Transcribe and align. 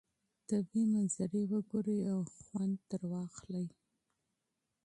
طبیعي 0.49 0.83
منظرې 0.93 1.41
وګورئ 1.51 1.99
او 2.11 2.19
خوند 2.33 2.75
ترې 2.89 3.07
واخلئ. 3.11 3.67